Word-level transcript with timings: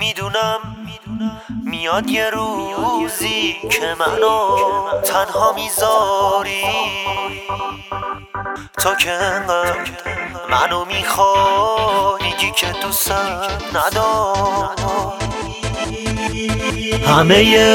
می‌دونم 0.00 0.58
میاد 1.64 2.10
یه 2.10 2.30
روزی 2.30 3.56
که 3.70 3.94
منو 3.98 4.56
تنها 5.02 5.52
می‌ذاری. 5.52 6.64
تو 8.78 8.94
که 8.94 9.18
منو 10.50 10.84
می‌خوای 10.84 12.22
میگی 12.22 12.50
که 12.56 12.66
دوستم 12.82 13.40
نداری. 13.74 14.80
همه 17.06 17.66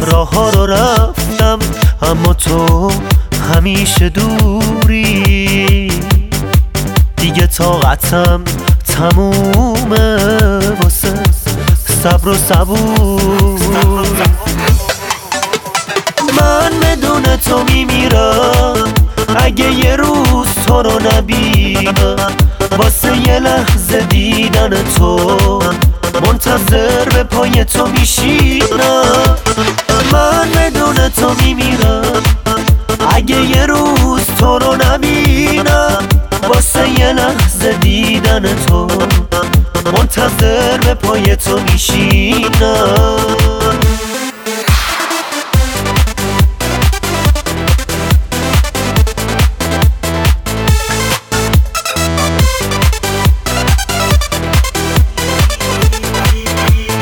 راه 0.00 0.30
ها 0.30 0.50
رو 0.50 0.66
رفتم 0.66 1.58
اما 2.02 2.34
تو 2.34 2.90
همیشه 3.54 4.08
دوری. 4.08 5.88
دیگه 7.16 7.46
طاقتم 7.46 8.44
تمومه 8.96 10.16
واسه 10.82 11.14
صبر 12.02 12.28
و 12.28 12.34
صبور. 12.34 14.06
من 16.40 16.70
بدون 16.82 17.22
تو 17.22 17.64
میمیرم. 17.64 18.94
اگه 19.36 19.72
یه 19.72 19.96
روز 19.96 20.46
تو 20.66 20.82
رو 20.82 21.00
نبینم 21.12 22.16
واسه 22.78 23.16
یه 23.28 23.38
لحظه 23.38 24.00
دیدن 24.00 24.82
تو 24.98 25.58
منتظر 26.26 27.04
به 27.04 27.24
پای 27.24 27.64
تو 27.64 27.86
میشینم. 27.86 29.36
من 30.12 30.48
بدون 30.56 31.08
تو 31.08 31.34
میمیرم. 31.44 32.22
اگه 33.10 33.36
یه 33.36 33.66
روز 33.66 34.20
تو 34.38 34.58
رو 34.58 34.76
نبینم 34.76 35.98
واسه 36.48 36.88
یه 36.88 37.12
لحظه 37.12 37.72
دیدن 37.72 38.42
تو. 38.66 38.86
منتظر 40.26 40.78
به 40.78 40.94
پای 40.94 41.36
تو 41.36 41.60
میشینم 41.72 42.46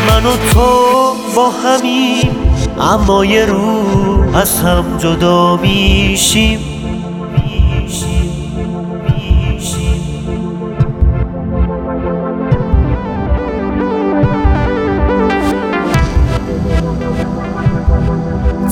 من 0.08 0.26
و 0.26 0.36
تو 0.52 1.14
با 1.36 1.50
همیم 1.50 2.36
اما 2.80 3.24
یه 3.24 3.46
رو 3.46 4.36
از 4.36 4.60
هم 4.60 4.98
جدا 4.98 5.56
میشیم. 5.56 6.60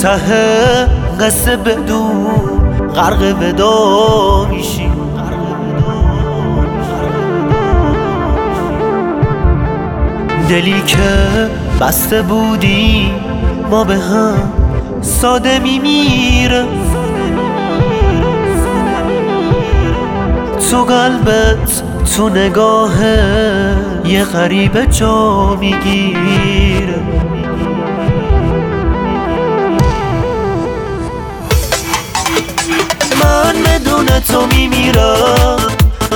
ته 0.03 0.87
قصه 1.21 1.57
بدون 1.57 2.27
غرق 2.95 3.35
ودا 3.41 4.47
میشیم 4.51 4.93
دلی 10.49 10.83
که 10.87 10.99
بسته 11.81 12.23
بودی 12.23 13.13
ما 13.71 13.85
به 13.85 13.97
هم 13.97 14.53
ساده 15.03 15.59
میمیره. 15.59 16.65
تو 20.71 20.85
قلبت 20.85 21.83
تو 22.17 22.29
نگاه 22.29 23.05
یه 24.05 24.25
غریب 24.25 24.85
جا 24.85 25.57
می‌گیره 25.61 26.42
بدون 34.03 34.21
تو 34.21 34.47
میمیرم. 34.47 35.57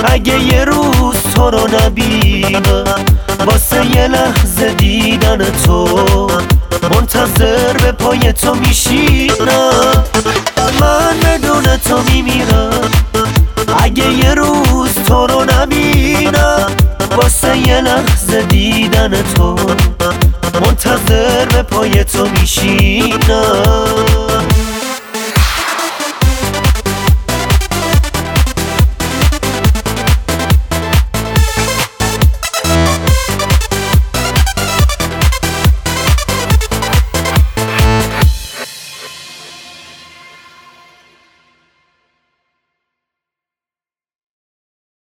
اگه 0.03 0.39
یه 0.39 0.65
روز 0.65 1.15
تو 1.35 1.49
رو 1.49 1.67
نبینم 1.67 2.83
واسه 3.45 3.85
یه 3.95 4.07
لحظه 4.07 4.73
دیدن 4.73 5.51
تو 5.65 6.27
منتظر 6.91 7.73
به 7.73 7.91
پای 7.91 8.33
تو 8.33 8.55
میشینم. 8.55 10.03
من 10.81 11.19
بدون 11.23 11.63
تو 11.63 12.01
میمیرم. 12.11 12.91
اگه 13.83 14.13
یه 14.13 14.33
روز 14.33 14.93
تو 15.07 15.27
رو 15.27 15.43
نبینم 15.43 16.67
واسه 17.17 17.57
یه 17.57 17.81
لحظه 17.81 18.41
دیدن 18.41 19.23
تو 19.35 19.55
منتظر 20.61 21.45
به 21.45 21.63
پای 21.63 22.03
تو 22.03 22.27
میشینم. 22.29 23.76